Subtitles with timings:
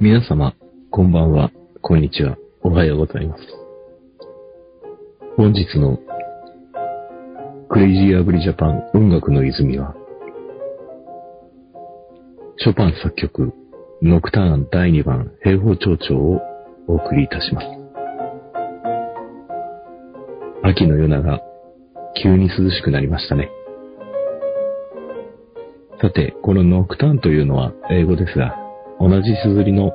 [0.00, 0.54] 皆様、
[0.90, 3.42] こんばんは、こんにちは、おはようございます。
[5.36, 5.98] 本日の
[7.68, 9.94] クレイジーアグリジャパン音楽の泉は、
[12.58, 13.52] ショパン作曲、
[14.02, 16.40] ノクターン第2番平方長調を
[16.86, 17.66] お送りいたします。
[20.62, 21.40] 秋の夜長、
[22.22, 23.50] 急に涼しくなりましたね。
[26.00, 28.63] さて、このノクターンというのは英語ですが、
[29.00, 29.92] 同じ綴りの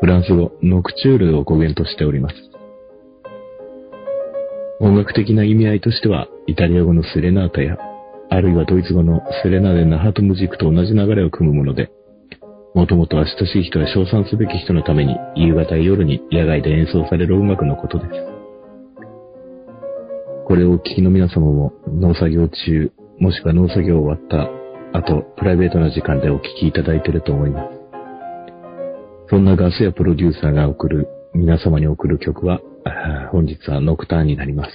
[0.00, 2.34] フランス語ノクチュールを語源としております。
[4.80, 7.78] 音楽的な意味合いとしては、イタリア語のセレナータや、
[8.30, 11.92] あるいはドイツ語のセレナーデ・ナハトムジックと同じ流れを組むもので、
[12.74, 18.10] もともとは親しい人や称賛すべき人のために夕方や夜に野外で演奏される音楽のことです。
[20.46, 27.81] これをお聞きの皆様も農作業中、もしくは農作業終わった後、プライベートな時間でお聞きいただいていると思います。
[29.32, 32.60] そんなガスやプロデューサーが送る、皆様に送る曲は、
[33.30, 34.72] 本日はノクターンになります。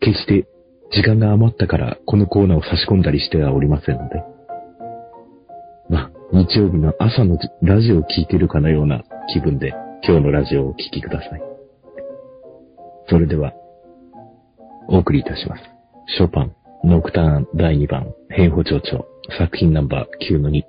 [0.00, 0.48] 決して
[0.90, 4.24] 時間が余ったからこのコーナーを差し込んだりしてはおりませんので、
[5.88, 11.42] まあ、日曜日の朝のラジオを聴いてるかのような気分で今日のラジオをお聴きください。
[13.08, 13.52] それでは、
[14.88, 15.62] お送りいたします。
[16.16, 19.06] ショパン、ノクターン第2番、変法長調、
[19.38, 20.62] 作品ナンバー9-2。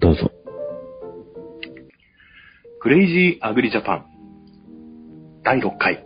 [0.00, 0.41] どうぞ。
[2.82, 4.06] クレイジーアグリジャパン
[5.44, 6.04] 第6回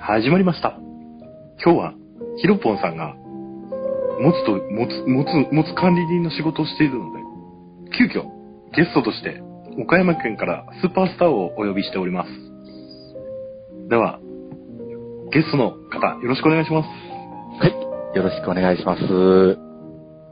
[0.00, 0.76] 始まりました。
[1.64, 1.94] 今日は
[2.38, 3.14] ヒロポンさんが
[4.20, 7.20] 持つと、持つ、持つ、持つ管理人の仕事をしているので、
[7.96, 8.24] 急遽
[8.74, 9.44] ゲストとして
[9.78, 12.28] 岡山県からスーパースターをお呼びしております。
[13.88, 14.18] では、
[15.30, 16.88] ゲストの方、よろしくお願いします。
[17.60, 19.02] はい、よろしくお願いします。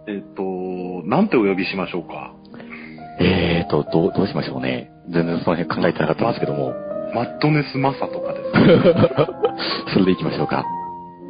[0.09, 0.43] えっ、と、
[1.07, 2.35] なんてお呼びしましょうか？
[3.21, 4.91] えーと、どう、どうしましょうね。
[5.11, 6.75] 全然その辺考えてなかったんですけども。
[7.15, 8.95] マットネスマサとかですね。
[9.93, 10.65] それで行きましょうか。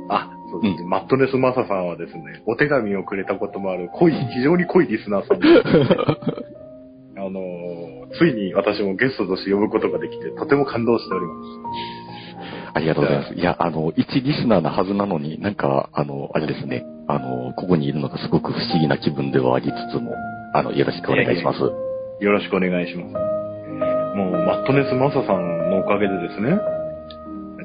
[0.08, 5.96] あ、そうですね、うん、マットネスマサさんはですね、お手紙をくれたこともある濃い、非常に濃いリスナーさんです、ね。
[7.16, 11.91] あのー、ついに私もゲストとして呼ぶことができて、とても感動しております。
[12.72, 13.34] ありがとうございます。
[13.34, 20.14] いや、あの、一リスナーなはずなのに、なんか、あの、あれですね、あの、ここにいるのがすごく不思議な気分ではありつつも、
[20.54, 21.58] あの、よろしくお願いします。
[21.58, 23.39] えー、よろしくお願いします。
[24.16, 26.59] もう、マットネスマサさんのおかげでですね、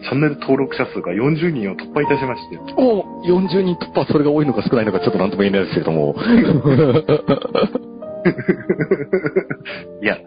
[0.03, 2.59] チャンネル登録者数が40人を突破いたしまして。
[2.77, 6.15] お40人突破、それが多いのか少ないのかちょっとなんとも言えないですけれども。
[10.01, 10.17] いや、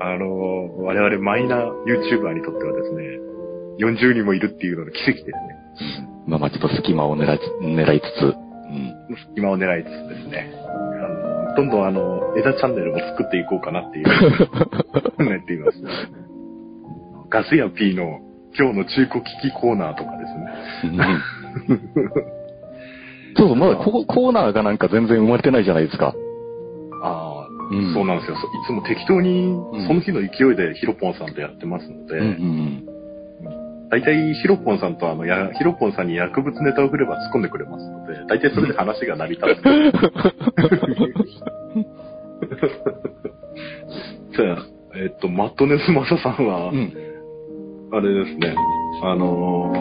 [0.00, 3.02] あのー、我々マイナー YouTuber にとってはですね、
[3.78, 5.32] 40人もいるっていうのが奇跡ですね。
[6.26, 8.36] まあまあちょっと隙間を狙い狙いつつ、うん、
[9.34, 10.52] 隙間を狙いつつですね。
[11.58, 14.06] どんどんあの、枝チャンネルも作っていこうかなっていう、
[15.28, 15.90] ねっています、ね。
[17.28, 18.20] ガスや P の
[18.56, 20.98] 今日の中古機器コーナーとかですね。
[23.36, 26.14] そうそう、まだこコーナーがなんか全然生まれてないじゃないですか。
[27.02, 28.36] ああ、うん、そうなんですよ。
[28.36, 29.52] いつも適当に、
[29.88, 32.87] その日の勢いでヒロポンさんとやってますので、うんうん
[33.90, 39.62] 大体ヒロポンさんとあの、や、ヒロポンさんに薬物ネタを振れば突っ込んでくれますので、大体それで話が成り立つ。
[44.36, 44.66] じゃあ、
[44.96, 46.92] えっと、マットネスマサさんは、うん、
[47.92, 48.54] あれですね、
[49.02, 49.72] あの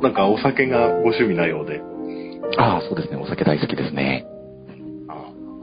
[0.00, 1.80] ー、なんかお酒がご趣味なようで。
[2.58, 4.26] ああ、そうですね、お酒大好きですね。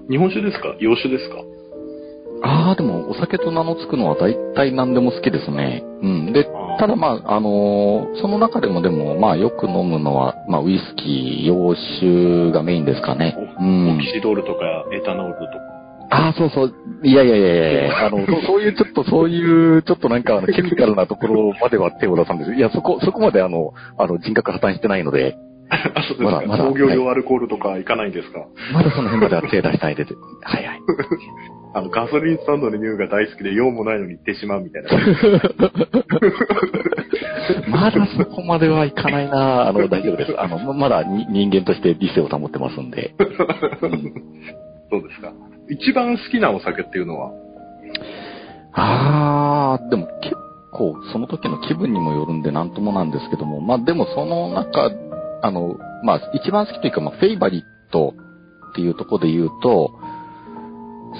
[0.10, 0.76] 日本酒ですか？
[0.80, 1.36] 洋酒ですか？
[2.44, 5.84] ああ、でもお酒と名の付くのは大体何でも好きですね。
[6.02, 6.34] うん。
[6.34, 6.44] で、
[6.80, 13.36] ただまあ、あのー、その中でもでも、まあよく飲むのは、まあウイスキー、洋酒がメインですかね。
[13.59, 13.98] うん。
[13.98, 15.81] オキシドールとかエタノールとか。
[16.12, 16.74] ああ、そうそう。
[17.04, 22.54] いやいやいやいやあの、 そそういうちょっと、そういう、ちょっとなんか、あの、 ケミカルなところまでは手を出さんです。
[22.54, 25.38] いや、そこ、そこまであの、あの、人格破綻してないので。
[25.96, 26.32] あ、そうですか。
[26.32, 26.66] まだ、まだ。
[26.66, 30.04] 工業用アルコールとかいかないんですか、はい、まだその辺までは手出したいで。
[30.04, 30.82] はいはい。
[31.74, 34.90] あの、ガソリンスタンドの匂いが大好きで用もないのに行ってしまうみたいな。
[37.69, 40.36] まだそこまではいかないなあの、大丈夫です。
[40.38, 43.13] あの、まだ人間として理性を保ってますんで。
[43.19, 43.30] うん、
[44.90, 45.31] そうですか。
[45.69, 47.31] 一番好きなお酒っていうのは？
[48.74, 50.36] あー、でも結
[50.72, 54.92] 構その時の気分にもよるんでなんともなんですけども、まあでもその中、
[55.42, 58.14] あの、まあ一番好きというか、まあフェイバリット
[58.72, 59.92] っていうところで言うと、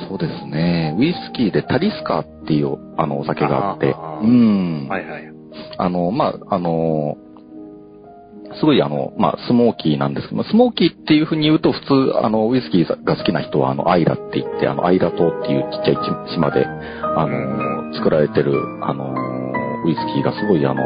[0.08, 0.96] そうですね。
[0.98, 3.94] ウイスキーでタリスカっていうあのお酒があって。
[4.22, 4.88] うん。
[4.88, 5.24] はいはい。
[5.78, 7.18] あの、まあ、あの、
[8.60, 11.82] すごいあの、まあ、スモーキーなんですけど、スモーキーっていう風に言うと、普
[12.12, 15.98] 通、あの、ウイスキーが好きな人は、あの、アイラって言って、あの、アイラ島っていうちっちゃい
[16.34, 18.54] 島で、あの、作られてる、
[18.84, 19.14] あの、
[19.86, 20.84] ウイスキーがすごいあの、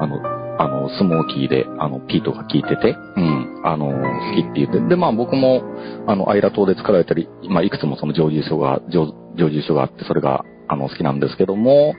[0.00, 5.62] あの、あの、スモーキーで、あの、ピートが効いてて、うん、あの、好きって言って、で、まあ僕も、
[6.06, 11.94] あの、アイラ島で作られたり、まあいくつもその蒸留所が、蒸留所があって、それが、あの、好きなんですけども、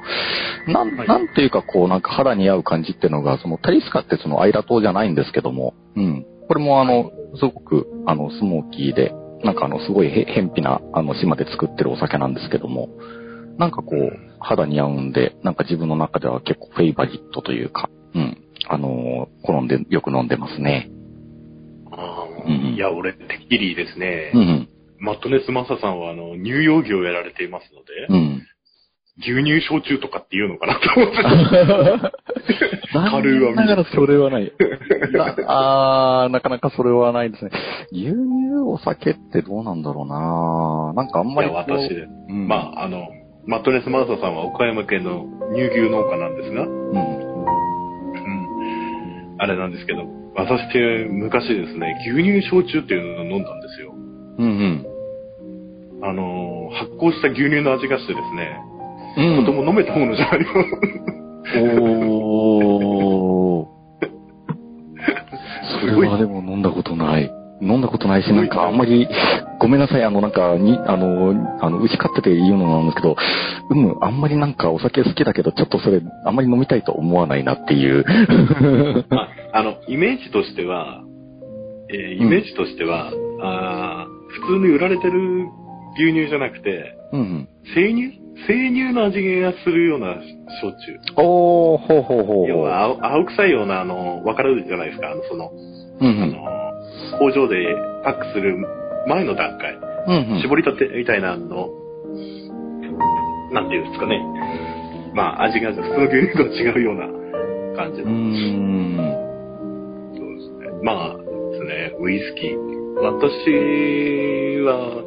[0.67, 6.25] なん、なんていうかこう、なんか肌に合う感じっていうのが、そのタリスカってそのアイラ島じゃないんですけども、うん。
[6.47, 9.13] これもあの、すごく、あの、スモーキーで、
[9.44, 12.89] なんかあの、すごいへ、偏僻な、あの、島で作ってるお酒なんですけども、
[13.57, 18.38] なんかこう、肌に合うんで、なんか自分の中では結構フェイバリットというか、うん。
[18.67, 20.89] あの、好んで、よく飲んでますね。
[21.91, 24.69] ああ、うん、いや、俺、てっきりですね、うん、
[25.00, 28.41] マットネスマサさんは、あの、乳幼児をやられていますので、うん、
[29.21, 32.13] 牛乳焼酎とかっていうのかなと思ってた。
[33.11, 34.51] カルーはながらそれはない。
[35.47, 37.51] あー、なかなかそれはないですね。
[37.91, 38.15] 牛乳
[38.65, 41.50] お酒ってどうなんだろうななんかあんまり。
[41.50, 42.07] いや、私で。
[42.29, 43.09] うん、まあ、あの、
[43.45, 47.28] マットネスマーサさんは岡山県の乳牛農家なんですが、うん。
[49.39, 49.41] うん。
[49.41, 50.06] あれなんですけど、
[50.36, 53.94] 私って昔ですね、牛乳焼酎っていうのを飲んだんですよ。
[54.38, 54.86] うんうん。
[56.01, 58.57] あの、発酵した牛乳の味がしてですね、
[59.18, 60.47] うん、とても飲めたものじゃないよ。
[61.57, 63.69] おー。
[65.81, 67.31] それはでも飲んだことない。
[67.62, 69.07] 飲んだことないし、なんかあんまり、
[69.59, 73.15] ごめんなさい、あの、なんか、に、あの、あの、打ち勝ってて言うのなんですけど、
[73.69, 78.06] うん、あんまりなんかお酒好きだけど、ちょっとそれ、あんまり飲みたいと思わないなっていう。
[79.11, 81.03] ああの、イメージとしては、
[81.91, 84.07] えー、イメージとしては、うん、あ
[84.47, 85.47] 普通に売られてる
[85.97, 88.19] 牛乳じゃなくて、うん、生乳？
[88.47, 90.15] 生乳の味がするような
[90.61, 90.97] 焼酎。
[91.17, 92.47] おー、ほうほうほう。
[92.47, 98.56] 要は青、青臭いような、あの、わかるじゃないですか、あの、その、うんうん、あの、工場でパックする
[99.07, 99.77] 前の段階。
[100.07, 101.69] うんうん、絞りたてみたいなの、
[103.51, 104.23] なんていうんですかね。
[105.13, 107.07] まあ、味が普通の牛乳とは違うような
[107.75, 108.09] 感じの。
[108.09, 108.97] うん。
[110.15, 110.83] そうですね。
[110.83, 111.23] まあで
[111.57, 112.57] すね、ウイスキー。
[113.01, 115.03] 私は、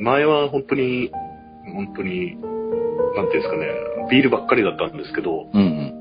[0.00, 1.10] 前は本当に
[1.72, 2.36] 本当に、
[3.16, 3.66] なんていうんですかね、
[4.10, 5.92] ビールばっかりだったんですけど、うん、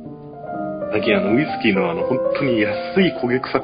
[0.92, 3.60] 最近あの、ウイスキーのあの、本当に安い焦げ臭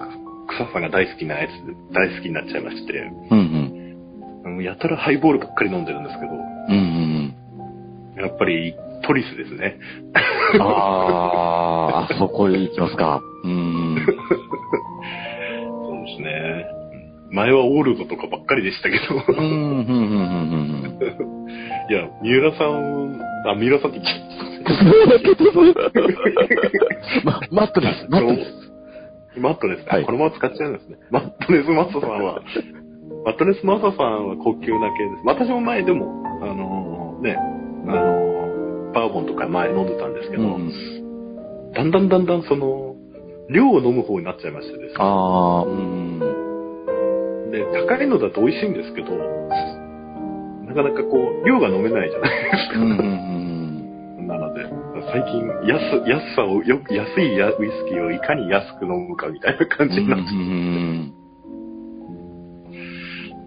[0.57, 1.51] 臭さが大好きなやつ、
[1.93, 2.93] 大好きになっちゃいまして、
[3.29, 3.93] うん
[4.45, 7.35] うん、やたらハイボールばっかり飲んでるんですけど、うん
[8.17, 8.75] うん、やっぱり
[9.05, 9.77] トリスですね。
[10.59, 13.21] ああ、そこへ行きますか。
[13.43, 13.97] うん。
[15.67, 16.65] そうですね。
[17.31, 19.15] 前はオールドとかばっかりでしたけど。
[19.27, 19.97] うん、うん、うん、う
[20.67, 21.51] ん。
[21.89, 24.27] いや、三浦さん、あ、三浦さんって言っちゃっ
[27.39, 27.55] た。
[27.55, 28.05] マットです。
[28.09, 28.60] マットです。
[29.37, 29.87] マットです。
[29.87, 30.97] はい、このまま使っちゃうんですね。
[31.09, 32.41] マットネスマッサさんは、
[33.23, 35.21] マットネスマッサさんは高級な系です。
[35.25, 37.37] 私も前でも、あのー、ね、
[37.87, 40.71] あのー、バーボンとか前飲んでたんですけど、うん、
[41.73, 42.95] だんだんだんだんその、
[43.49, 44.93] 量を飲む方になっちゃいましてですね。
[44.97, 46.19] ああ、うん。
[47.51, 49.11] で、高いのだと美味しいんですけど、
[50.65, 52.79] なかなかこう、量が飲めないじゃないですか。
[52.79, 53.30] うん
[55.11, 60.23] 最近、安、安さを、よ安いウイスキーをいかに安く飲むかみたいな感じになって。
[60.31, 61.13] うんうん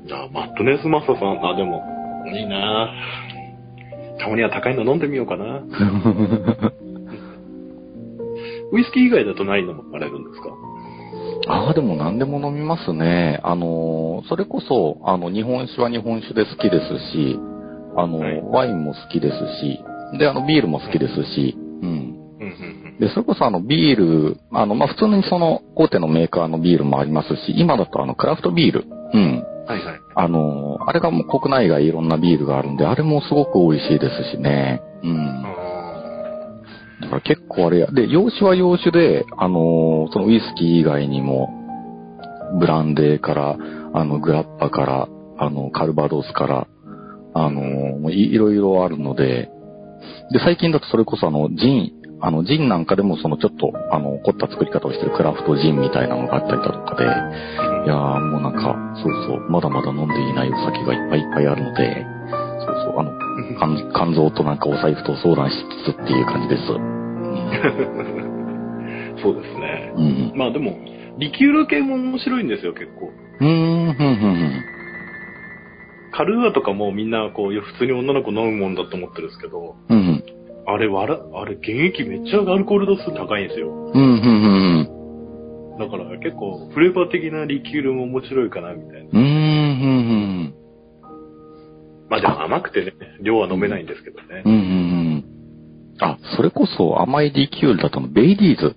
[0.07, 1.83] じゃあ、マットネスマサさん、あ、でも、
[2.31, 2.91] いいな
[4.21, 5.63] たまには高いの飲んでみようかな。
[8.71, 10.51] ウイスキー以外だとないのもあれるんですか？
[11.49, 13.41] ああ、でも何でも飲みますね。
[13.43, 17.39] あの、それこそ、あの、日本酒は日本酒で好きですし、
[17.97, 19.83] あの、はい、ワインも好きですし、
[20.19, 22.15] で、あの、ビールも好きですし、うん。
[23.01, 29.45] で、それこそあの、ビール、あの、まあ、普通にその、大手のメーカーのビールもありますし、今だとあの、クラフトビール、うん。
[29.67, 30.01] はいはい。
[30.15, 34.81] あの、あれがもう国内外いろんなビールがあるんで、あれもすごく美味しいですしね。
[35.03, 35.43] うん。
[37.01, 41.51] だから結構あれや、で、洋酒は洋酒で、あのー、そのウイスキー以外にも、
[42.61, 43.59] ブランデーから、
[43.93, 46.67] あの、グラッパから、あの、カルバドスから、
[47.35, 49.51] あのー、いいろいろあるので、
[50.31, 57.07] で、最近だとそれこそあの、ジン、あの、ジンなんかでもそのちょっと、あの、凝った作り方をしてるクラフトジンみたいなのがあったりだとかで、い
[57.89, 62.07] やーもうなんか、そうそう、まだまだ飲んでいないお酒がいっぱいいっぱいあるので、
[62.65, 63.13] そうそう、あの、
[63.59, 66.63] 肝肝臓となんかお財布と相談しつつっていう感じです。
[69.23, 69.93] そうですね。
[69.97, 70.77] うん、まあでも、
[71.19, 73.11] リキュール系も面白いんですよ、結構。
[73.41, 73.55] うん、うん、
[73.89, 74.74] うん。
[76.15, 80.25] カルーアとかもみんなこう、普通に女の子飲むもんだと思ってるんですけど、うん、
[80.67, 83.69] あれ、わら、あれ、原液めっちゃアルコール度数高いんですよ。
[83.69, 84.89] うん、うん、
[85.73, 85.79] うん。
[85.79, 89.11] だから結構フレーバー的なリキュールも面白いかなみたいな。
[89.11, 89.27] うーん、う
[90.47, 90.55] ん、
[92.09, 94.53] まあでも甘くてね、量は飲めないんですけどねうん。
[94.53, 94.57] う。
[94.57, 94.71] ん、うん、う
[95.17, 95.25] ん。
[96.01, 98.77] あ、それこそ甘いリキュールだとのベイリーズ。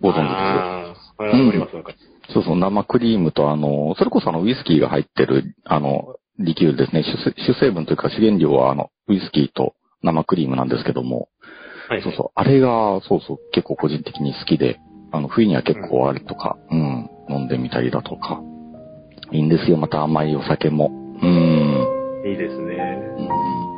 [0.00, 2.32] ご存知ですああ、わかりますわかります。
[2.32, 7.02] そうそう、生クリームとあの、それこそあの、ウイスキーが入ってる、あの、リキュールですね。
[7.02, 11.28] 主成分というか資源量はあの、ウイスキーと生クリームなんですけども、
[11.88, 12.02] はい。
[12.02, 14.80] そうそう、あれが、そうそう、結構個人的に好きで、
[15.12, 18.40] あの、冬には結構あれとか、うん、飲んでみたりだとか、
[19.32, 20.90] いいんですよ、また甘いお酒も。
[21.22, 22.30] うん。
[22.30, 22.74] いいですね。
[23.18, 23.28] うん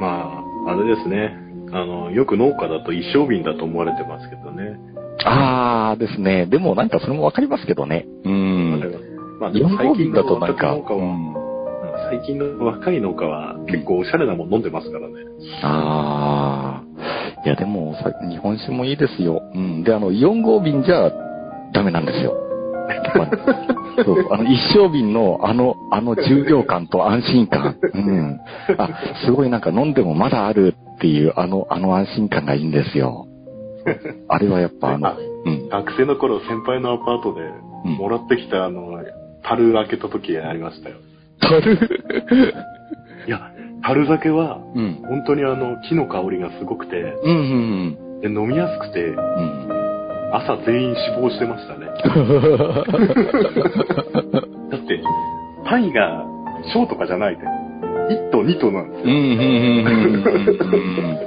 [0.01, 1.37] まあ、あれですね。
[1.71, 4.79] あの、よく農家だと一升瓶だと思われてますけどね。
[5.25, 6.47] あーですね。
[6.47, 8.07] でもなんかそれもわかりますけどね。
[8.25, 8.81] うん。
[9.41, 11.38] まあ、でも4最近のだとなんか、うん
[12.09, 15.15] 最近の若い農家は結構おしゃれなもん飲んでますからね。
[15.63, 17.43] ああ。
[17.45, 19.43] いや、でもさ、日本酒もいいですよ。
[19.55, 19.85] うん。
[19.85, 21.13] で、あの、4号瓶じゃ
[21.73, 22.35] ダメなんですよ。
[23.15, 23.25] ま
[24.01, 27.77] あそう、あの、一升瓶の、あの、あの重量感と安心感。
[27.95, 28.41] うん。
[28.79, 28.89] あ、
[29.25, 33.27] すごいなんか飲んでもまだあるっていう、あの、あの安心感がいいんですよ。
[34.29, 35.69] あれはやっぱあのあ、うん。
[35.69, 37.41] 学生の頃先輩のアパートで
[37.85, 38.99] うんもらってきたあの、
[39.43, 40.97] 樽開けた時ありましたよ。
[41.41, 41.79] 樽
[43.27, 43.51] いや、
[43.83, 45.03] 樽酒はうん。
[45.09, 47.35] 本当にあの、木の香りがすごくて、うん、う
[48.19, 49.69] ん、で飲みやすくて、うん。
[50.33, 51.87] 朝全員死亡してましたね。
[54.71, 55.01] だって、
[55.65, 56.25] パイが
[56.75, 57.43] 小とかじゃないで、
[58.11, 59.19] 1頭2頭なんですうん、うん、よ。
[59.31, 59.39] うん、
[59.77, 61.19] うん。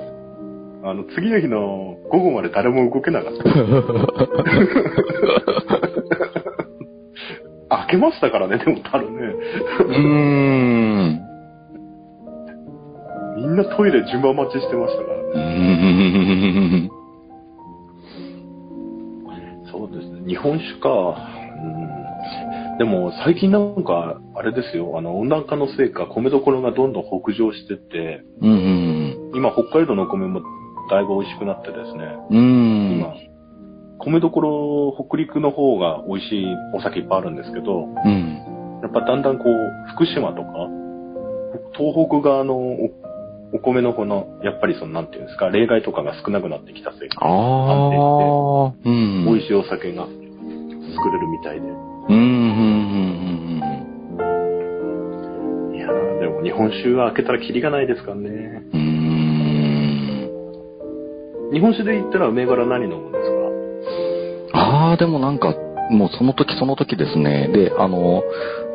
[0.83, 3.43] あの、次の日の午後まで誰も動けなかった。
[7.71, 9.17] 開けましたからね、でも樽ね。
[9.17, 11.21] うーん。
[13.37, 16.89] みんなトイレ順番待ちしてましたからうね。
[19.71, 20.27] そうですね。
[20.27, 20.89] 日本酒か。
[20.89, 22.77] うん。
[22.77, 29.31] でも最近なんか、あれですよ、あの、温暖化のせいか、米どころがどんどん北上してって、うん。
[29.33, 30.41] 今北海道のお米も
[30.89, 32.97] だいぶ美味しくなってですね、うん。
[32.99, 33.13] 今、
[34.03, 38.79] 米どころ北陸の方が美味しいお酒いっぱいあるんですけど、うん。
[38.81, 39.55] やっぱだんだんこう、
[39.93, 40.47] 福島とか、
[41.77, 42.89] 東北側のお
[43.53, 48.71] お米のこの、やっぱりその、なんていうんですか、例外とかが少なくなってきたせいか、ああ。
[48.85, 49.25] うん。
[49.25, 50.17] 美味しいお酒が作
[51.11, 51.67] れるみたいで。
[51.67, 52.15] うん。
[52.15, 52.17] う
[55.71, 55.75] ん。
[55.75, 58.29] いやーでも日本酒は開けたらキリがないですからね。
[58.73, 58.79] うん。
[58.79, 58.83] う
[61.49, 61.51] ん。
[61.53, 63.40] 日本酒で言ったら銘柄何飲むんですか？
[64.71, 65.53] ああ、でもなんか、
[65.89, 67.49] もうその時その時ですね。
[67.49, 68.23] で、あの、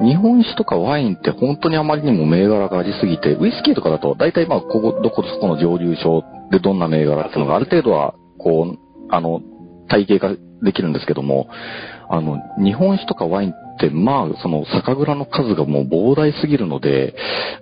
[0.02, 9.40] 日本酒とかワインって本当にあまりにも銘柄がありすぎて、ウイスキーとかだと大体まあ、ここ、どこそこの蒸留所でどんな銘柄っていうのがある程度は、こう、あの、
[9.88, 10.28] 体系化
[10.62, 11.48] できるんですけども、
[12.10, 17.14] あの、日本酒とかワインって、まあ、その酒蔵の数がもう膨大すぎるので、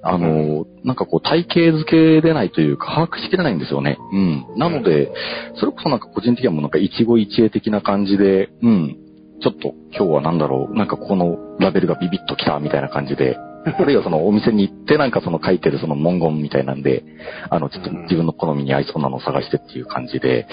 [0.03, 3.99] あの、なんかこう体系づけれないというか、把握しきれないんですよね。
[4.13, 4.47] うん。
[4.57, 5.13] なので、
[5.57, 8.97] それこそなんか個人的にはもうなんか一期一会的な感じで、うん。
[9.41, 17.03] ちょっと今日はなんだろう、なんかこのラベルがビビッときたみたいな感じで、 あるいはそのお店に行ってなんかその書いてるその文言みたいなんで、
[17.51, 20.47] あの、ちょっと自分の好みに合いそうなのを探してっていう感じで、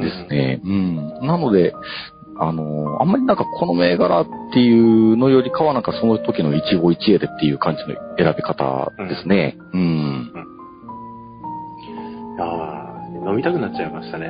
[0.00, 0.26] です。
[0.28, 0.60] ね。
[0.64, 0.96] うん。
[1.26, 1.74] なので、
[2.36, 9.56] あの、あんまりなんかこの銘柄っていうのよりかはなんかその時の一期一会でっていう感じの選び方ですね。
[9.72, 9.80] うん。
[9.80, 9.84] う
[10.40, 10.54] ん
[12.36, 12.42] あ
[12.98, 14.26] あ、飲みたくなっちゃいましたね。
[14.26, 14.28] い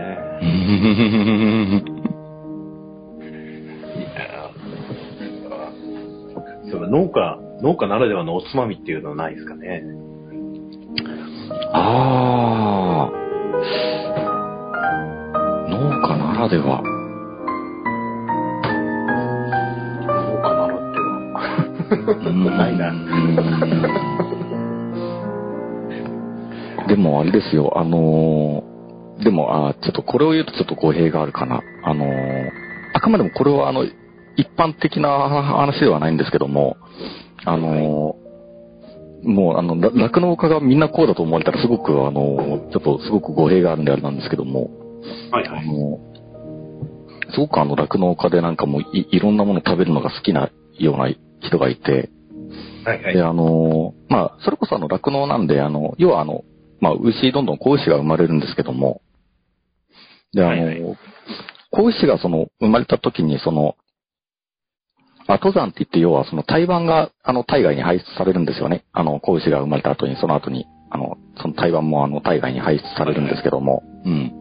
[4.12, 9.82] やーその農家、農家ならではのおつまみっていうのはないですかね。
[11.72, 13.12] ああ。
[15.70, 16.82] 農家ならでは。
[22.56, 22.92] ないな。
[26.88, 31.62] でもあれですよ、あのーでも、あーちょっとこれを言うとちょっと語弊があるかな。
[31.82, 32.48] あのー
[32.92, 33.84] あくまでもこれはあの、
[34.36, 36.76] 一般的な話ではないんですけども、
[37.44, 38.24] あのー
[39.26, 44.68] もうあの、ら酪農家がみんなこうだと思われたらすごくあのーちょっとすごく語弊があるんであれなんですけども、
[45.30, 45.64] はいはい。
[45.64, 45.98] あの、
[47.32, 51.08] すごくあの、酪農家でなんかもういいろんなもの食べるのが好きなような
[51.40, 52.10] 人がいて、
[52.84, 53.22] はいはいで、。
[53.22, 56.44] あの、まあ、それこそあの、酪農なんで、あの、要はあの、
[56.80, 59.00] まあ、牛、どんどん子牛が生まれるんですけども、
[60.32, 60.98] で、あの、はいはい
[61.70, 63.74] 子牛がその、生まれた時にその、
[65.26, 68.84] 後山って言って、要はその胎盤が、あの、体外に排出されるんですよね。
[68.92, 74.32] あの、子牛が生まれた後に、その後に、あの、その胎盤もあの、体外に排出されるんですけども、うん。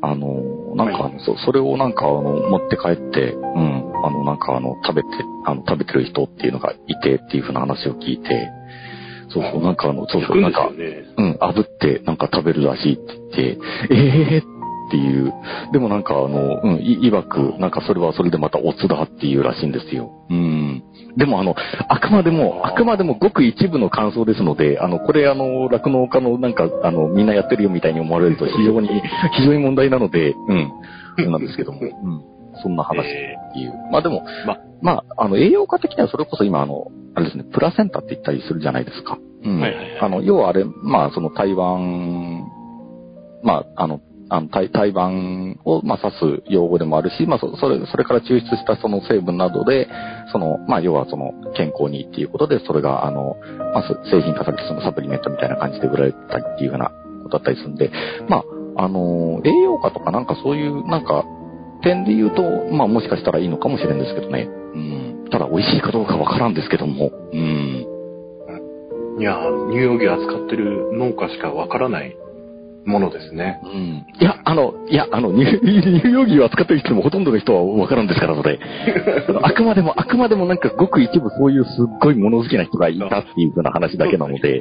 [0.00, 5.08] あの、なんか、そそれをなんか、あの、持って帰って、うん、あの、なんか、あの、食べて、
[5.44, 8.48] あの、食べてる人っていうのがいてっていうふうな話を聞いて、
[9.30, 10.68] そうそう、なんかあの、そうそう、なんか。
[10.68, 13.58] うん、炙ってなんか食べるらしいって言って、
[13.90, 14.57] ええー、
[14.88, 15.32] っていう。
[15.72, 20.10] でもなんかあの、うん、い、いわく、なんかそれはそれでまたオツだっていうらしいんですよ。
[20.30, 20.82] うん。
[21.16, 21.54] でもあの、
[21.88, 28.88] あくまでも、あくまでもごく一部の感想ですので、あの、これあの、酪農家のなんか、あの、みんなやってるよみたいに思われると非常に、
[29.36, 32.22] 非常に問題なので、うん、なんですけども、うん。
[32.62, 33.72] そんな話っていう。
[33.92, 39.18] まあでも、ままあ、あの、栄養価的にはそれこそ今あの、あれですね、プラセンタって言ったりするじゃないですか。
[39.44, 39.60] うん。
[39.60, 42.44] はいはいはいあの、要はあれ、まあ、その台湾、
[43.42, 49.88] まあ、あの、あの台台湾を、まあ、指す用語でもあるし、まあ、それ、それから抽出したその成分などで、
[50.32, 53.36] その、まあ、要はその、健康にっていうことで、それが、あの、
[53.74, 56.90] まあ、製品化されてそのサプリメントみたいな感じで売られたりっていうふうな
[57.22, 57.90] ことだったりするんで、
[58.28, 58.38] ま
[58.76, 61.24] あ、あの、栄養価とかなんかそういう、なんか、
[61.82, 62.42] 点で言うと、
[62.72, 64.48] まあ、もしかしたらいいのかもしれんですけどね。
[64.74, 65.24] うん。
[65.30, 67.10] ただ、美味しいかどうかわからんですけども。
[67.32, 67.86] うん。
[69.18, 69.36] いや、
[69.70, 72.16] 乳幼牛扱ってる農家しかわからない
[72.84, 73.60] ものですね。
[73.64, 74.06] うん。
[74.20, 78.58] いや、あの、いや、あの、乳乳幼牛を扱ってる人もほとんどの人はわからんですからので、
[79.42, 84.60] あくまでも、あくまでもなんかごく一部そういうすっごい物好きな人がいたっていうふうな話だけなので。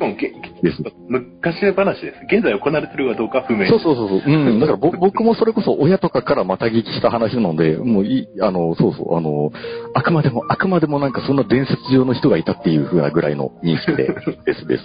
[1.08, 2.18] 昔話です。
[2.32, 3.68] 現在行われてるかどうかは不明。
[3.68, 4.22] そうそうそうそう。
[4.26, 4.60] うん。
[4.60, 9.52] だからぼ僕もそれこそ親とかからまた聞きした話なので、もうい、あの、そうそう、あの、
[9.94, 14.08] あくまでも、あくまでもなんかそんな伝説上の人がいたっていうふうなぐらいの認識で、
[14.46, 14.84] ですです。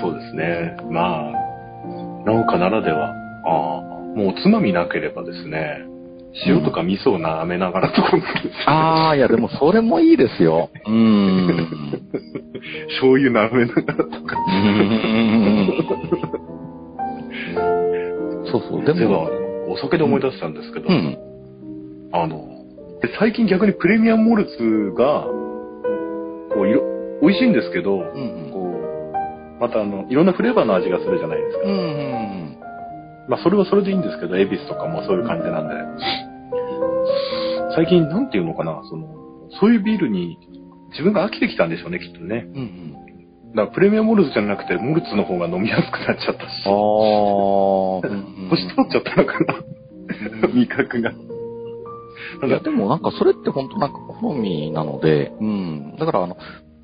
[0.00, 0.76] そうですね。
[0.90, 1.32] まあ、
[2.26, 3.10] 農家ならでは、
[3.44, 3.82] ああ、
[4.16, 5.84] もうおつまみなければですね、
[6.44, 8.10] 塩とか味噌を舐めながらとか、
[8.66, 10.70] ああ、いやでもそれもいいですよ。
[10.84, 12.02] うーん。
[13.00, 14.36] 醤油舐めながらとか。
[18.50, 19.28] そうそう、でも、、
[19.68, 21.18] お酒で思い出したんですけど、うん。
[22.12, 22.44] あの、
[23.02, 25.24] で最近逆にプレミアムモルツが、
[26.54, 26.82] こう、いろ、
[27.22, 28.46] 美味しいんですけど、うん
[29.60, 31.62] またあの、いろんなフレーバーの味がするじゃないですか。
[31.64, 31.70] うん。
[31.70, 32.58] うん。
[33.28, 35.74] まあ、それはそれでいいんですけど、エビスとかもそういう感じなんで。
[37.74, 39.06] 最近、なんていうのかな、その、
[39.60, 40.38] そういうビールに
[40.90, 42.46] 自分が飽きてきたんでしょうね、きっとね。
[42.54, 42.92] うん。
[43.54, 46.72] だから、プレミアムモルツじゃなくて、モルツの方が飲みやすくなっちゃったし、ああ、
[48.06, 49.54] うん年取っちゃったのかな、
[50.54, 51.10] 味覚が。
[52.46, 55.96] いや、でもなんかそれって本当なんか好みなので、うん。
[55.98, 56.36] だからあの、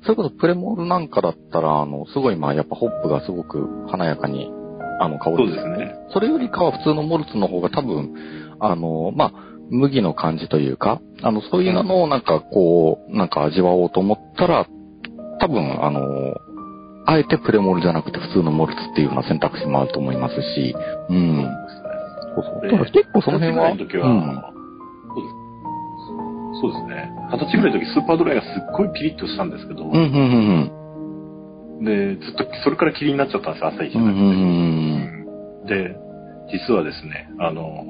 [0.03, 4.51] それこそプレモールなんかだったら、あの、すごいまあやっぱホップがすごく華やかに、
[4.99, 5.95] あの、香るそうですね。
[6.13, 8.13] それよりかは普通のモルツの方が多分、
[8.59, 9.31] あの、まあ、
[9.69, 14.67] 麦の感じというか、あの、そういうのをなんかこう、なんか味わおうと思ったら、
[15.39, 16.01] 多分、あの、
[17.05, 20.75] あえてプレモルじゃなくて普通のモルツっていうような選択肢もあると思いますし、
[21.09, 21.47] うん。
[22.35, 22.61] そうそう。
[22.61, 23.85] でだから結構その辺は、二十
[26.63, 27.11] そうですね。
[27.33, 30.71] 二十歳ぐらいの時、スーパードライがすっごいピリッとしたんですけど、うん、うん、
[31.79, 34.07] うん、で、ずっとそれから霧になっちゃったんですよ、朝一うん。
[34.07, 34.39] うん、じゃなくて。
[34.39, 35.91] うん、うん。
[35.91, 37.83] で、実はですね、あの、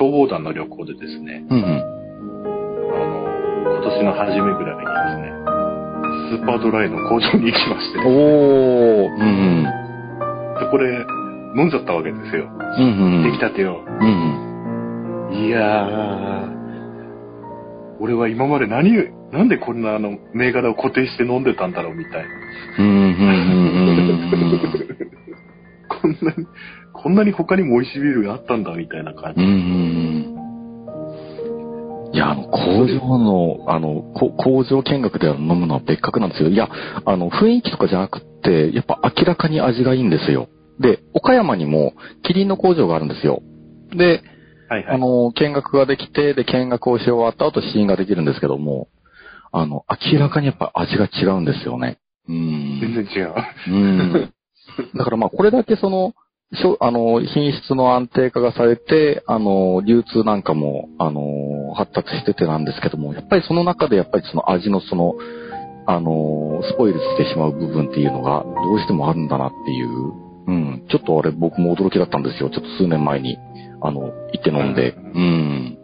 [0.00, 1.64] 消防団の旅行でですね、うん、うん。
[1.64, 3.28] あの、
[3.76, 5.34] 今年の初めぐらいにですね、
[6.32, 9.64] スーパードライの工場に行きまして、おー、うん、
[10.58, 11.04] でこれ、
[11.56, 12.48] 飲んじゃったわけですよ。
[12.48, 13.22] うん、うん。
[13.22, 13.84] 出来たてを。
[13.84, 14.04] う
[15.30, 16.53] ん、いやー、
[18.00, 18.92] 俺は今まで何、
[19.32, 22.28] なんでこんなあの、銘柄を固定して飲んでたんだろうみたいな。
[25.88, 26.46] こんなに、
[26.92, 29.42] こんなに他にも美味しいビールがあったんだみたいな感じ。
[29.42, 30.34] うん、うん。
[32.14, 36.48] いや、あの、工場の、あの、こ工場見学で飲むのは別格なんですよ。
[36.48, 36.68] いや、
[37.04, 40.48] あの、雰囲気とかじゃなくって、やっぱ明らかに味がいいんですよ。
[40.78, 43.42] で、岡山にも、キリンの工場があるんですよ。
[43.96, 44.22] で、
[44.74, 44.94] はいはい。
[44.94, 48.88] あの、見学ができて、で、見学をし終わった後試飲ができるんですけども、
[49.52, 51.98] あの、明らかにやっぱ味が違うんですよね。
[52.28, 52.80] うん。
[52.80, 53.34] 全然違う。
[53.68, 54.32] うん。
[54.96, 56.14] だからまあ、これだけその、
[56.52, 65.14] しょあの、品質の安定化がされて、あの、流通なんかも、あの、発達しててなんですけども、やっぱりその中でやっぱりその味のその、
[65.86, 70.12] あの、スポイルしてしまう部分っていうのがどうしてもあるんだなっていう、
[70.46, 70.86] うん。
[70.88, 72.50] ちょっとあれ僕も驚きだったんですよ。
[72.50, 73.38] ちょっと数年前に、
[73.80, 74.94] あの、行って飲んで。
[75.14, 75.78] うん。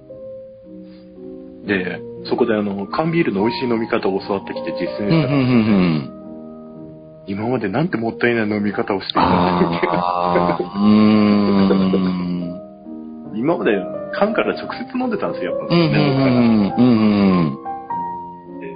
[1.67, 6.21] で、そこであの、缶ビールの美味しい飲み方を教わってきて実践うん、うん、したら、うん。
[7.27, 9.29] 今までなんてもったいない飲み方をしていたんだ
[9.93, 12.41] ああ、うーん。
[13.37, 13.71] 今まで
[14.13, 15.89] 缶から直接飲んでたんですよ、やっぱうん、うん、
[16.77, 16.97] うん、
[17.39, 17.57] うん。
[18.61, 18.67] で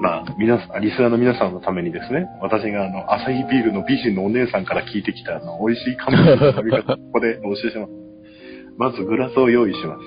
[0.00, 8.03] まあ、皆さん、リスナーの皆さんのためにですね、私があの、アサヒビールの美人のお姉さんから聞いてきたあの、美味しい缶ビールの飲み方、ここでお教えします。
[8.76, 10.00] まずグラスを用意します。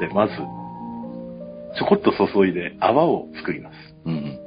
[0.00, 0.34] で、まず、
[1.78, 3.74] ちょこっと注いで泡を作ります。
[4.04, 4.38] うん。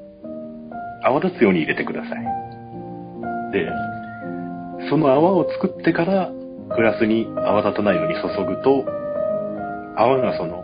[1.03, 2.11] 泡立つように入れてください。
[3.51, 3.67] で、
[4.89, 6.31] その泡を作ってから、
[6.75, 8.85] グラスに泡立たないように注ぐと、
[9.95, 10.63] 泡がその、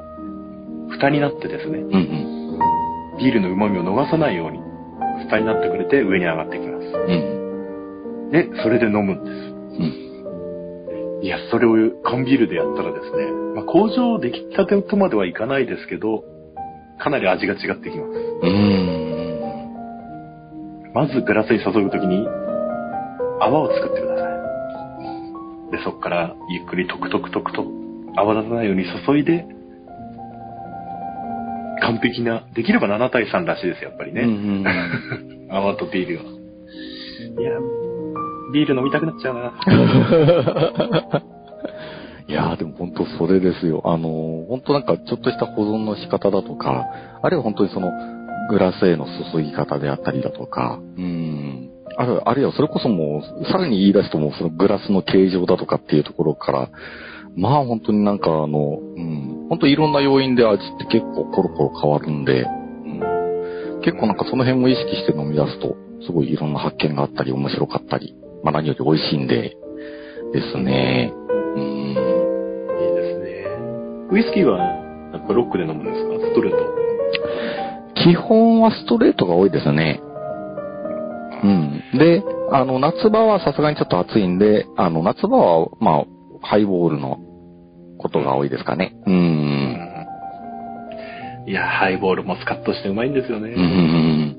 [0.91, 3.17] 蓋になってですね、うんうん。
[3.17, 4.59] ビールの旨味を逃さないように、
[5.27, 6.85] 蓋になってくれて上に上がってきます。
[6.85, 6.89] う
[8.27, 8.29] ん。
[8.31, 9.33] で、それで飲むんです。
[9.79, 10.04] うん。
[11.25, 16.23] いや、それを缶ビールでやったらですね、まあ、工場出来たてとまではいかないですけど、
[16.99, 18.09] かなり味が違ってきます。
[18.43, 19.31] うん。
[20.93, 22.27] まずグラスに注ぐときに、
[23.41, 25.71] 泡を作ってください。
[25.71, 27.65] で、そこからゆっくりトクトクトクと
[28.15, 29.47] 泡立たないように注いで、
[31.81, 34.21] 完璧な、できれば7対3らしいです、やっぱりね。
[34.21, 34.63] うん。
[35.49, 36.23] 泡とビールは。
[36.23, 37.59] いや、
[38.55, 39.51] ビール飲みたくなっちゃうな。
[42.27, 43.81] いやーでも本当それですよ。
[43.83, 46.85] あのー、本当なんかちょっとした保存の仕方だとか、
[47.21, 47.91] あるいは本当にその
[48.49, 51.69] グラスへの注ぎ方であったりだとか、うん。
[51.97, 56.69] ある、あるいはそれこそもう、さらに言い出すともうそのグラスの形状だとかっていうところから、
[57.35, 68.15] まあ本当になんかあの、うん、本当いろんな要因で味って結構コロコロ変わるんで、うん、結構なんかその辺も意識して飲み出すと、すごいいろんな発見があったり面白かったり、
[68.45, 69.57] まあ何より美味しいんで、
[70.31, 71.11] ですね。
[71.55, 71.63] うん。
[71.63, 71.99] いいで
[73.13, 73.45] すね。
[74.11, 74.59] ウイスキーは、
[75.27, 76.13] ブロックで飲むんですか？
[76.27, 76.57] ストレート。
[77.95, 79.99] 基本はストレートが多いですね。
[81.43, 81.81] うん。
[81.97, 86.05] で、あの、夏場はさすがにちょっと暑いんで、あの、夏場は、まあ、
[86.41, 87.19] ハイボールの
[87.97, 88.95] ことが多いですかね。
[89.07, 89.77] うん。
[91.47, 93.49] いや、ハイボールもスカッとしてうまいんですよね。
[93.49, 94.37] うん。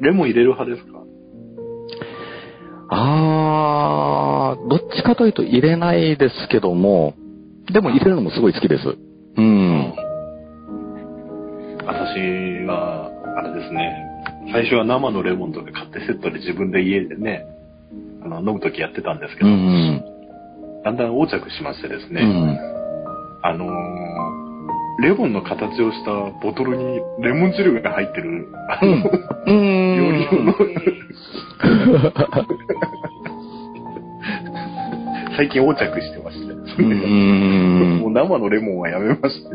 [0.00, 0.98] レモン入れる派ですか？
[2.90, 7.14] あー、どっちかというと入れないですけども、
[7.72, 8.96] でも入れるのもすごい好きです。
[9.36, 9.92] うん。
[11.86, 11.92] 私
[12.66, 14.04] は、あれですね。
[14.52, 17.44] 最初は生のレモンとか買ってセットで自分で家でね、
[18.24, 20.02] あの飲むときやってたんですけうど、ん
[20.84, 22.14] だんだん横着しましてですうん。
[22.14, 22.58] ね、うん。
[23.42, 24.38] あのー
[25.00, 26.10] レモンの形をした
[26.42, 28.94] ボトルにレモン汁が入ってる、あの、
[29.46, 29.96] うん。
[29.96, 30.52] 料理用の、
[35.38, 39.54] 最近横着してまして、うんもう生のレモンはやめまして。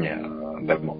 [0.00, 0.96] いやー、でも、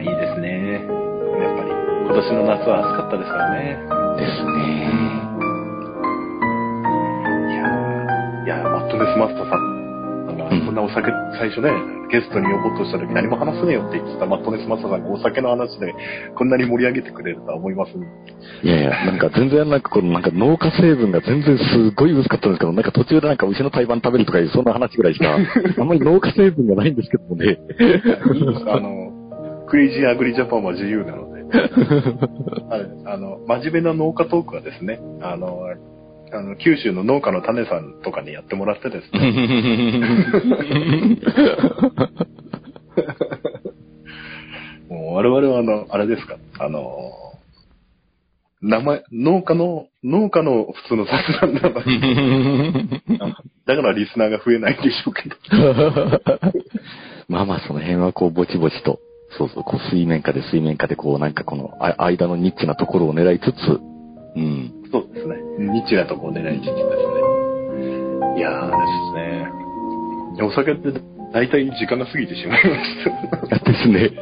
[0.00, 0.80] いいですね。
[0.80, 1.70] やっぱり、
[2.06, 3.76] 今年の夏は暑かったですからね。
[4.16, 4.50] ですね。
[7.50, 9.71] いやー、いやーマットネスマスターさん
[10.72, 11.70] んなお酒、最初ね、
[12.10, 15.94] ゲストに呼ぼうとした時何も話せねえよって言ってたマットネスマスターさんがお酒の話で、
[16.36, 18.06] こんなに盛り上げてくれるとは思いますね。
[18.62, 27.58] いやいや、なんか全然なんかこのなんか農家成分が全然すごい薄かったんですけど、なんか途中でなんか牛の胎盤食べるとかいうそんな話ぐらいしか、 あんまり農家成分がないんですけどもね。
[28.66, 31.42] あの、クレイジーアグリジャパンは自由なので、
[33.06, 35.60] あの、真面目な農家トークはですね、あの、
[36.34, 39.20] あの九州の農家の種さんとかにやってもらってですね、
[44.88, 47.12] もう我々はあの、あれですか、あの、
[48.62, 51.74] 名前、農家の、農家の普通の雑談なの
[53.66, 55.36] だからリスナーが増えないんでしょうけど。
[57.28, 59.00] まあまあその辺はこうぼちぼちと、
[59.36, 63.80] そうそう、こう水面下で水面下でこうなんかこのあ間のニッチなところを狙いつつ、
[64.36, 64.81] うん。
[64.92, 65.36] そうですね。
[65.58, 66.82] ニッチなとこを狙いつつですね。
[68.36, 68.76] いやーで
[69.08, 69.48] すね。
[70.44, 70.92] お酒って
[71.32, 73.04] 大体時間が過ぎてしまいまし
[73.48, 73.58] た。
[73.58, 74.10] ですね。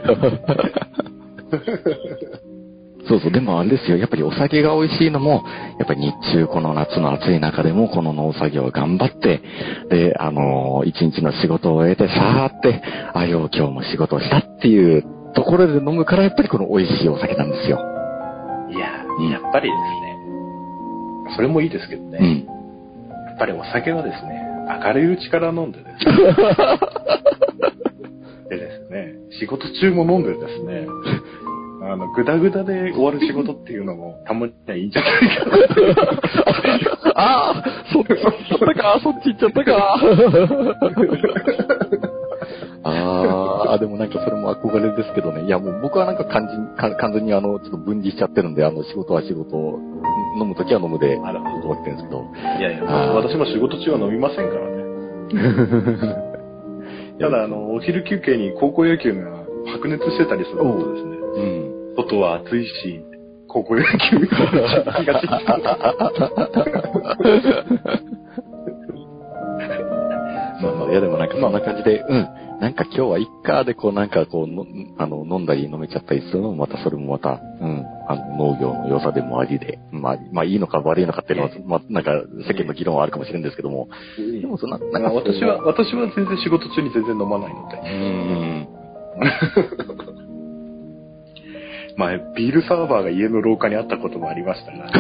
[3.08, 5.42] そうそう、でもあれですよ、やっぱりお酒が美味しいのも、
[5.78, 9.40] やっぱり日中この夏の暑い中でもこの農作業を頑張って、
[9.88, 12.80] で、あのー一日の仕事を終えて、さーって、
[13.12, 15.04] あ、よう今日も仕事をしたっていう
[15.34, 17.80] ところで飲むから、やっぱりこの美味しいお酒なんですよ。
[18.70, 18.86] いや
[19.32, 20.09] やっぱりですね。
[21.36, 22.18] それもいいですけどね。
[22.20, 22.44] うん。
[23.26, 24.42] やっぱりお酒はですね、
[24.84, 26.12] 明るいうちから飲んでですね。
[28.50, 30.86] でですね、仕事中も飲んでですね、
[31.82, 35.52] あの、ぐだぐだで終わる仕事っていうのもたまにはいいんじゃないかな。
[37.16, 39.98] ああ、そっち行っちゃったか、そっち行っちゃったか。
[42.84, 43.26] ああ、
[43.78, 45.44] でもなんかそれも憧れですけどね。
[45.44, 49.78] いやもう僕はなんか完全か完全にあの、ちょっと分離しちゃってるんで、あの、仕事は仕事、
[50.38, 52.24] 飲むときは飲むで、なるほど終わってるんですけど。
[52.58, 54.80] いやいや、私も仕事中は飲みませんからね。
[57.18, 61.40] い ただ、あの、お昼休憩に高校野球が白熱してたりするとですね、う
[61.92, 61.94] ん。
[61.96, 63.04] 外は暑いし、
[63.46, 64.26] 高校野球が
[65.00, 65.26] 気がち
[70.62, 72.28] まあまあ、いやでもなんかそんな感じで、うん。
[72.60, 74.66] なんか今日は一家でこうなんかこうの、
[74.98, 77.86] あの、飲んだり飲めちゃったりするのもまたそれもまた、うん。
[78.06, 82.12] あの、農業の良さでもありで、まあ、まあいいのか悪いのかっていうのは、まあなんか
[82.46, 87.78] 世間の議論はあるかもしれないんですけども、でもそんな、なんか私は、私は全然仕事中に全然飲まないので。
[87.78, 88.68] うん。
[91.96, 94.86] 前、ビールサーバーが家の廊下にあったこともありましたが。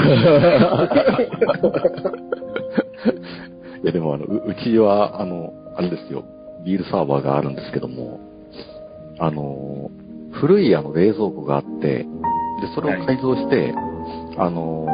[3.82, 6.24] いやでもあの、ううちは、あの、あれですよ、
[6.64, 8.20] ビールサーバーがあるんですけども、
[9.18, 9.90] あの、
[10.32, 12.06] 古いあの冷蔵庫があって、で、
[12.74, 13.74] それを改造して、
[14.36, 14.86] あの、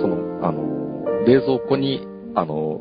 [0.00, 2.80] その、あの、冷蔵庫に、あの、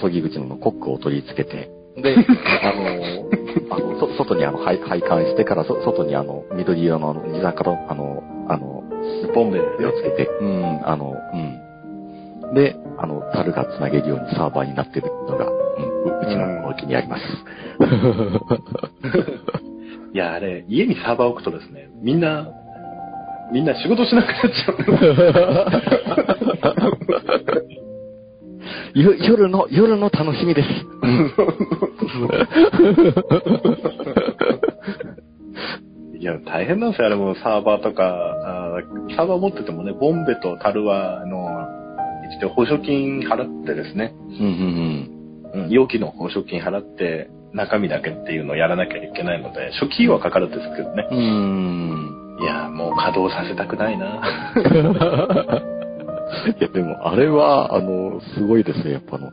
[0.00, 2.16] 注ぎ口のコックを取り付けて、で、
[2.62, 2.72] あ
[3.70, 8.82] の、あの、そ外にあの、配配管してから、そ外にあの、緑色のあの、二酸化の、あの、あの、
[9.34, 9.92] ボンベでを。
[9.92, 12.54] つけて、うん、あの、うん。
[12.54, 15.56] で、あの、樽が繋げるようにサーバーになってるのが、うん、う
[16.22, 17.22] うちのお家にあります。
[20.14, 22.46] いや、あれ、家にサーバー置くとですね、みんな、
[23.52, 24.72] みんな仕事しなくなっちゃ
[28.94, 28.94] う。
[28.94, 30.68] よ夜の、夜の楽しみです。
[36.22, 41.41] いや、大変なんですよ、あれもサーバーとか、あーサーバー持っててもね、ボンベと樽は、あの、
[42.38, 44.42] 一応保証金払ってですね、うんうん
[45.54, 51.06] うん容器の保証金払って、中身だけっていうのをやらなきゃいけないので、初期費用はかかるんですけどね。
[51.10, 51.18] うん。
[51.18, 51.20] う
[52.40, 52.42] ん。
[52.42, 54.22] いや、もう稼働させたくないな。
[56.58, 58.92] いや、でも、あれは、あの、すごいですね。
[58.92, 59.32] やっぱあの、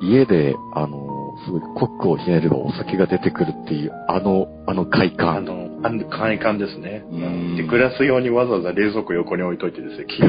[0.00, 5.44] 家で、あの、すごいコックをひねればお酒が出てくるっていう、あの、あの快あ感。
[5.44, 7.04] の、あの簡易感ですね。
[7.10, 10.28] うんで、グラス用にわざわざ冷蔵庫横に置いといてですね、 金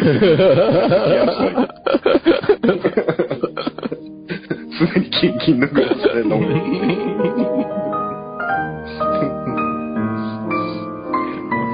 [4.79, 6.37] 常にキンキンのグラスで飲む。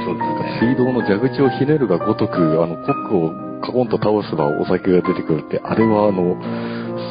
[0.05, 0.59] そうですね。
[0.59, 6.37] 水道の蛇口をひねるがごとく、あの、コックをカコンと倒せばお酒が出てくるって、あれはあの、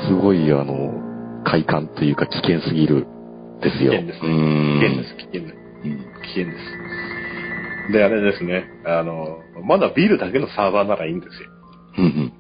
[0.07, 0.93] すごいあの、
[1.45, 3.07] 快感というか危険すぎる
[3.63, 3.93] ですよ。
[3.93, 5.58] 危険ですねうん危険です、危険です。
[6.43, 6.53] うん危険で
[7.89, 7.93] す。
[7.93, 11.49] で、あれですね、あの、まだビールだけのサーバーならいいんですよ。
[11.99, 12.33] うんうん。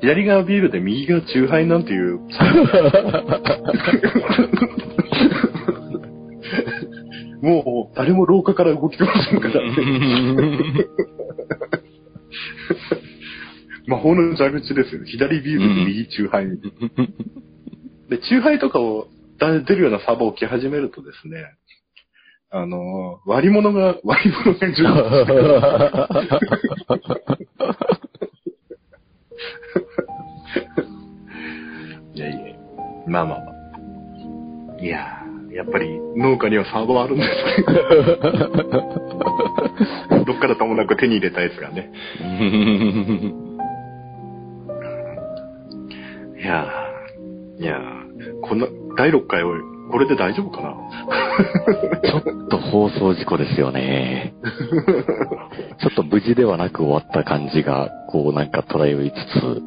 [0.00, 2.18] 左側ビールで右側チューハイなんていう。
[7.40, 9.54] もう誰も廊下から動きませんから。
[13.86, 15.10] 魔法の蛇口ですよね。
[15.10, 16.48] 左ビールで右チューハイ。
[18.08, 19.08] で、チューハイとかを
[19.38, 21.54] 出るようなサーバーを着始めるとですね、
[22.56, 24.84] あの、割り物が、 割り物が上
[32.14, 32.38] いやいや、
[33.08, 33.50] まあまあまあ。
[34.80, 37.28] いやー、やっぱり農家にはサーバーあるんです
[40.08, 40.20] ね。
[40.24, 41.90] どっからともなく手に入れたやつがね。
[46.40, 49.52] いやー、いやー、こんな、第6回を、
[49.90, 50.74] これで大丈夫かな？
[52.10, 52.18] ちょ
[52.74, 54.34] 放送事故ですよね。
[55.78, 59.62] ちょっと無事ではなく終わった感じが、こうなんか漂いつつ、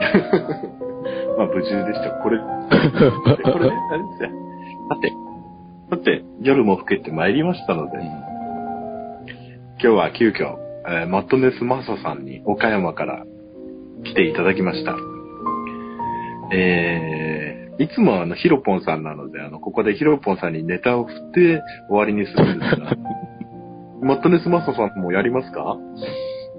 [1.36, 2.10] まあ無事でした。
[2.22, 2.44] これ、 こ
[3.58, 4.30] れね、あれですよ。
[4.88, 5.12] さて、
[5.90, 10.56] さて、夜も更けてまいりましたので、今日は急遽、
[10.88, 13.26] えーマットネスマサさんに岡山から
[14.04, 14.96] 来ていただきました。
[16.50, 22.92] えー、いつもあの、ヒロポンさんなので、あの、ここでヒロポンさんにネタを振って終わりにするんですが、
[24.02, 25.78] マットネスマサさんもやりますか？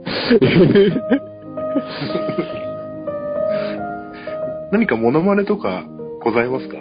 [4.71, 5.83] 何かモノマネとか
[6.23, 6.77] ございますか？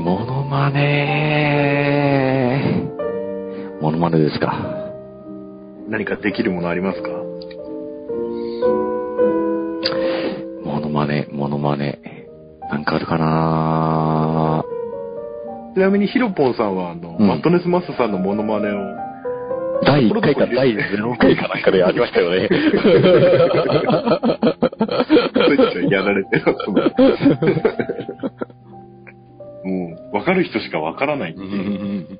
[0.00, 2.88] モノマネ
[3.80, 4.54] モノマネですか。
[5.88, 7.08] 何かできるものありますか？
[10.64, 11.98] モノマネ、モノマネ。
[12.72, 14.64] なんかあるかな。
[15.74, 17.26] ちなみにヒロポンさんは、あの、うん。
[17.28, 18.72] マットネスマスさんのモノマネを、
[19.84, 22.48] 第1回か第0回かなんかでありましたよね。
[22.48, 22.56] つい
[25.74, 26.76] ついやられてますもん
[29.64, 32.18] もう、わかる人しかわからないっていう。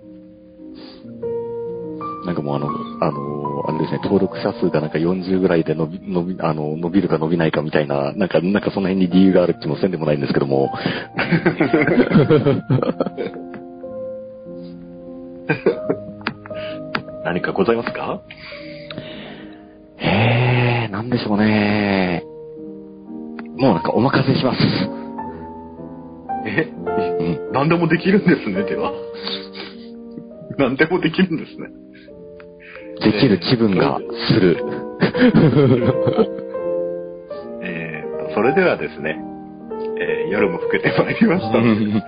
[2.26, 2.68] なんかもうあの、
[3.00, 3.32] あの、
[3.72, 10.70] あれですね、登録者数がなんか40ぐらいで伸び、伸び、あの、伸びるか伸びないかみたいな、なんか、なんかその辺に理由がある気もせんでもないんですけども。
[17.24, 18.20] 何かございますか
[19.96, 22.22] へえ、なんでしょうね。
[23.56, 24.58] もうなんかお任せします。
[26.44, 27.52] えうん。
[27.52, 28.92] 何でもできるんですね、では。
[30.58, 31.68] 何でもできるんですね。
[33.04, 34.56] できる気分がする。
[37.62, 39.18] えーと、それではですね、
[39.98, 41.58] えー夜も更けてまいりました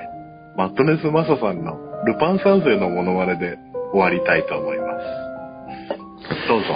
[0.56, 1.76] マットネスマサさんの
[2.06, 3.58] ルパン三世のモノマネで
[3.92, 6.48] 終わりたいと思います。
[6.48, 6.66] どうぞ。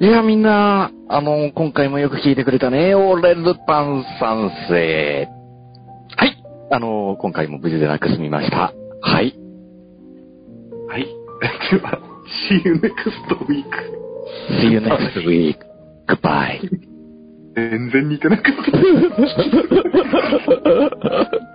[0.00, 2.94] いや、みんな、あの、今回もよく聞いてくれたね。
[2.94, 5.28] 俺、ルパン三世。
[6.16, 6.36] はい。
[6.70, 8.72] あの、今回も無事でなく済みました。
[9.00, 9.34] はい。
[10.88, 11.06] はい。
[11.70, 11.98] では、
[12.49, 13.07] See you next
[13.47, 13.65] week.
[14.61, 15.57] See you next week.
[16.07, 16.59] Goodbye.
[17.55, 18.71] 全然似てなかった。